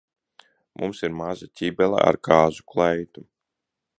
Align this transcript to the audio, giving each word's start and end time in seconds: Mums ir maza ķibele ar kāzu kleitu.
Mums 0.83 1.01
ir 1.07 1.13
maza 1.19 1.49
ķibele 1.61 2.01
ar 2.07 2.19
kāzu 2.31 2.67
kleitu. 2.73 3.27